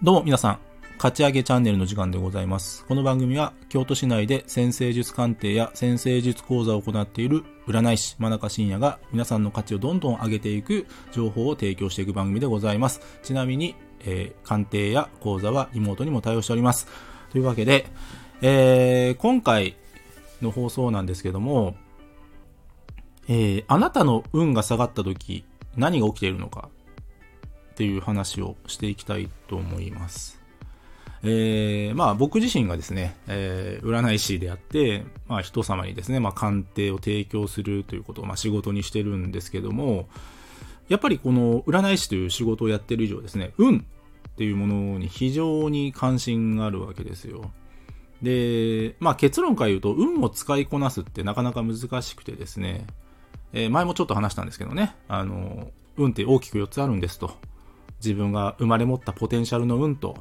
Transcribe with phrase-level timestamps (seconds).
[0.00, 0.58] どうも皆さん、
[0.96, 2.84] 勝ち上げチャンネルの時間でございます。
[2.84, 13.00] この番組は京都市内で先生術鑑定や先生術講座を行っている占い師真中信也が皆さんの価値をどんどん上げていく情報を提供していく番組でございます。
[13.24, 13.74] ちなみに、
[14.04, 16.86] えー鑑定や講座はリモートにも対応しております。
[17.32, 17.86] というわけで、
[18.40, 19.74] えー今回
[20.40, 21.74] の放送なんですけども、
[23.26, 25.44] えーあなたの運が下がった時
[25.76, 26.68] 何が起きているのか
[27.78, 30.42] っていう話をしていきたいと思います。
[31.22, 40.08] えーまあ僕自身がですね、えー占い師であって、まあ人様にですね、まあ鑑定を提供するということをまあ仕事にしてるんですけども、
[40.88, 43.80] やっぱりこの占い師という仕事をやってる以上ですね、運っ
[44.34, 47.52] ていうものに非常に関心があるわけですよ。
[48.22, 52.88] で、まあ結論から言うと、運を使いこなすってなかなか難しくてですね、
[53.52, 57.30] えー前もちょっと話したんですけどね、あの、運って大きく4つあるんですと。
[57.98, 60.16] 自分が生まれ持ったポテンシャルの運と、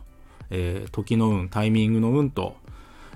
[0.50, 2.56] えー時の運、タイミングの運と、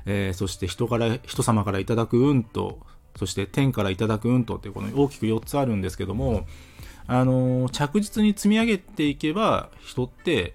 [0.05, 2.79] えーそして人から、人様からいただく運と、
[3.15, 6.45] そして天からいただく運とってこの大きく4つあるんですけども、
[7.07, 10.53] あのー着実に積み上げていけば人って、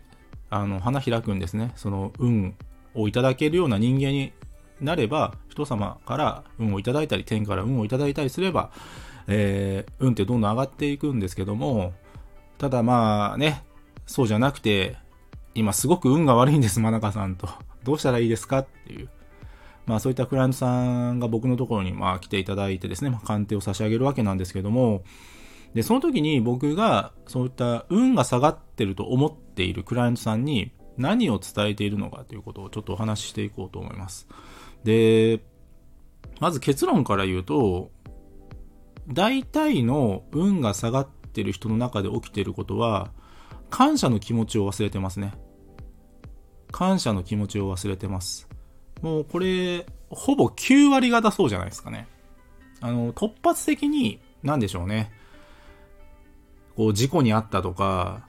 [0.49, 1.73] あの、花開くんですね。
[1.77, 2.55] その運
[2.95, 4.33] をいただけるような人間に
[4.81, 8.71] なれば、人様から運をいただいたり、天から運をいただいたりすれば、
[9.27, 11.93] えー運ってどんどん上がっていくんですけども、
[12.59, 13.65] ただまあね、
[14.07, 14.97] そうじゃなくて、
[15.55, 17.49] 今すごく運が悪いんです、真中さんと。
[17.85, 19.09] どうしたらいいですかっていう。
[19.87, 25.05] まあそういったクライアントさんが僕のところにまあ来ていただいてですね、まあ、鑑定を差し上げるわけなんですけども、
[25.75, 34.27] で、その時に僕がそういった運が下がってると思っているクライアントさんに何を伝えているのかということをちょっとお話ししていこうと思います。
[34.85, 35.41] で、
[36.41, 37.91] まず結論から言うと、
[39.09, 43.11] 大体の運が下がってる人の中で起きていることは、
[43.71, 45.33] 感謝の気持ちを忘れてますね。
[46.73, 48.49] 感謝の気持ちを忘れてます。
[49.03, 52.07] もうこれ、ほぼ9割方そうじゃないですかね。
[52.81, 55.11] あの、突発的に、なんでしょうね。
[56.77, 58.27] こう、事故にあったとか、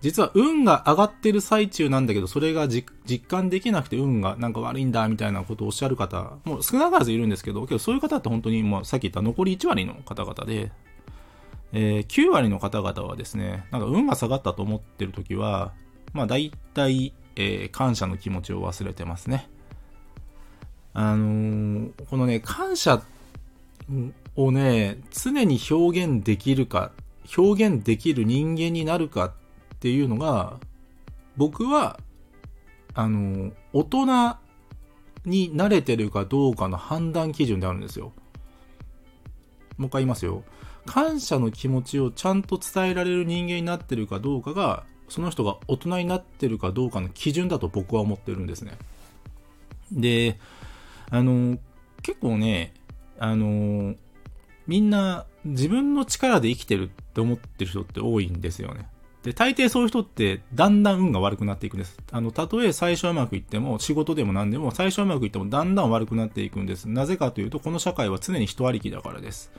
[0.00, 2.92] 実は運が上がってる最中なんだけど、それが実
[3.26, 10.70] 感できなくて運がなんか悪いんだみたいなことをおっしゃる方、もう少なからずいるんですけど、けどそういう方って本当にもうさっき言った残り1割の方々で、
[11.78, 15.74] えー9割の方々はですね、なんか運が下がったと思ってる時は、
[16.14, 19.50] まあ大体、えー感謝の気持ちを忘れてますね。
[20.94, 23.02] あのーこのね、感謝
[24.36, 26.92] をね、常に表現できるか、
[27.36, 29.32] 表現できる人間になるかっ
[29.78, 30.58] ていうのが、
[31.36, 32.00] 僕は、
[32.94, 34.06] あの、大人
[35.26, 38.14] に慣れてるかどうかの判断基準であるんですよ。
[39.76, 40.44] もう一回言いますよ。
[40.86, 48.78] 感謝の気持ちをちゃんと伝えられる人間になってるかどうかが、その人が大人になってるかどうかの基準だと僕は思ってるんですね。
[49.92, 50.38] で、
[51.10, 51.58] あの、
[52.02, 52.72] 結構ね、
[53.18, 53.94] あの、
[54.66, 58.88] みんな自分の力で生きてるって思ってる人って多いんですよね。
[59.26, 61.98] で、大抵そういう人ってだんだん運が悪くなっていくんです。
[62.12, 66.88] あの、たとえ最初はうまくいっても、仕事でも何でも最初はうまくいってもだんだん悪くなっていくんです。
[66.88, 69.50] なぜかというと、この社会は常に人ありきだからです。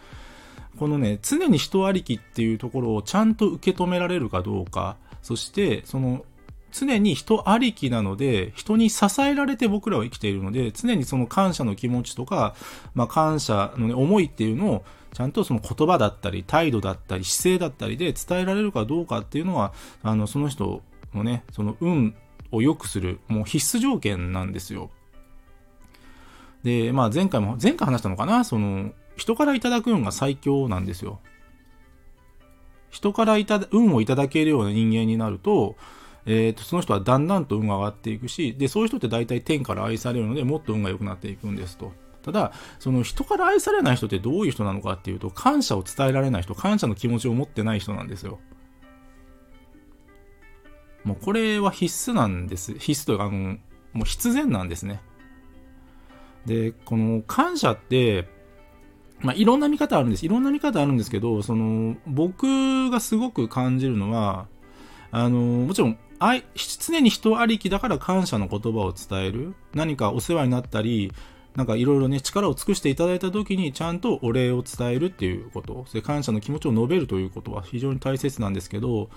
[0.80, 6.24] このね、常に人ありきっていうところをちゃんと受け止められるかどうか、そして、その、
[6.72, 12.56] 常に人ありきなので、人に支えられて僕らは生きているので、常にその感謝の気持ちとか、
[12.94, 19.74] まあ感謝の、ね、思いっていうのを、ちゃんとその言葉だったり、態度だったり、姿勢だったりで伝えられるかどうかっていうのは、
[20.04, 20.84] あの、その人
[21.14, 22.14] のね、その運
[22.52, 24.92] を良くする、もう必須条件なんですよ。
[26.64, 28.44] で、まあ前回も、前回話したのかな？
[28.44, 31.20] その、人からいただく運が最強なんですよ。
[32.92, 35.76] 人からいた、運をいただけるような人間になると、
[36.30, 41.94] えー、とその人はだんだんと運が上がっていくし、で、そういう人って大体天から愛されるので、もっと運が良くなっていくんですと。
[42.22, 48.40] ただ、その人から愛されない人ってどういう人なのかっていうと、感謝を伝えられない人、感謝の気持ちを持ってない人なんですよ。
[51.06, 52.78] もうこれは必須なんです。
[52.78, 53.58] 必須というか、あの、
[53.94, 55.00] もう必然なんですね。
[56.46, 58.28] で、この感謝って、
[59.22, 60.26] まあ、いろんな見方あるんです。
[60.26, 64.48] いろんな見方あるんですけど、その、僕がすごく感じるのは、
[65.12, 69.56] あの、もちろん、常に人ありきだから感謝の言葉を伝える。
[69.74, 71.12] 何かお世話になったり、
[71.56, 79.10] なんかいろいろね、力を尽くしていただいた時にちゃんとお礼を伝えるっていうこと、それ感謝の気持ちを述べるということは非常に大切なんですけど、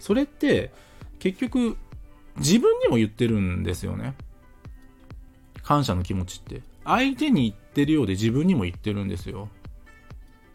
[0.00, 0.72] それって
[1.18, 1.76] 結局
[2.38, 4.14] 自分にも言ってるんですよね。
[5.62, 6.62] 感謝の気持ちって。
[6.84, 9.48] 相手に言ってるようで自分にも言ってるんですよ。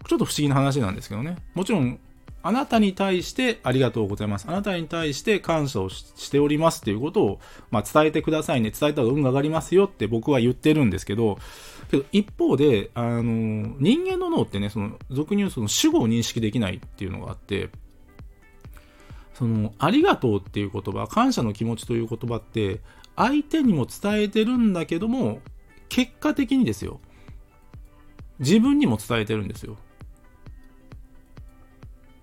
[0.07, 1.37] ちょっと不思議な話なんですけどね。
[1.55, 1.99] もちろん
[2.41, 4.47] あなたに対してありがとうございます。
[4.47, 7.39] あなたに対して感謝をしておりますっていうことを、
[7.69, 8.71] まあ、伝えてくださいね。
[8.71, 11.37] 伝えたら運が上がりますよって僕は言ってるんですけど、
[11.91, 17.69] けど一方で、あの、人間の脳ってね、その、俗に言うその主語を認識できないっていうのがあって、
[19.33, 22.81] その、ありがとうっていう言葉、感謝の気持ちという言葉って、
[23.15, 25.41] 相手にも伝えてるんだけども、
[25.89, 27.01] 結果的にですよ。
[28.39, 29.77] 自分にも伝えてるんですよ。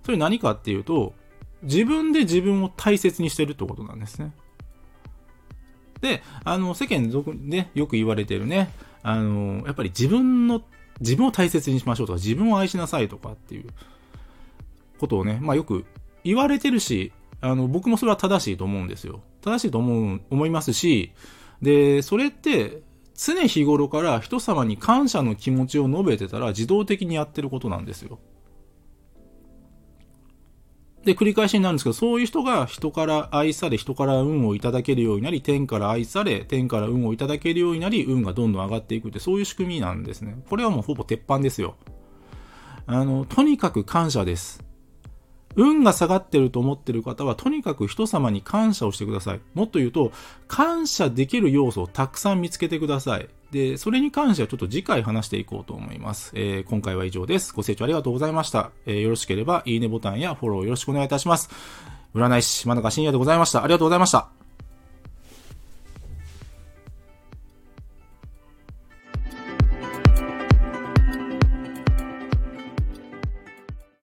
[0.07, 1.15] それ何かっていうと、
[1.63, 4.33] 自分で自分を大切にしてるってことなんですね。
[6.01, 8.71] で、あの、世間でよく言われてるね、
[9.03, 10.63] あの、やっぱり自分の、
[11.01, 13.67] 自分を大切にしましょうとか、自分を愛しなさいとかっていう
[15.01, 15.85] ことをね、まあよく
[16.23, 17.11] 言われてるし、
[17.41, 19.23] あの、僕もそれは正しいと思うんですよ。
[19.43, 21.11] 正しいと思う、思いますし、
[21.61, 22.81] で、それって、
[23.17, 28.21] 常日頃から人様に感謝の気持ちを述べてたら自動的にやってることなんですよ。
[31.07, 40.37] で、繰り返しになるんですけど、そういう人が人から愛され、人から運をいただけるようになり、天から愛され、天から運をいただけるようになり、運がどんどん上がっていくって、そういう仕組みなんですね。
[40.51, 41.77] これはもうほぼ鉄板ですよ。
[42.87, 44.65] あの、とにかく感謝です。
[45.55, 49.41] 運が下がってると思ってる方は、とにかく人様に感謝をしてください。
[49.55, 50.11] もっと言うと、
[50.49, 53.29] 感謝できる要素をたくさん見つけてください。
[53.51, 56.33] で、それに関してはちょっと次回話していこうと思います。
[56.35, 57.53] えー、今回は以上です。
[57.55, 58.71] ご清聴ありがとうございました。
[58.87, 61.51] えー、よろしければ、いいねボタンやフォローよろしくお願いいたします。
[62.15, 63.63] 占い師、真中信也でございました。
[63.63, 64.46] ありがとうございました。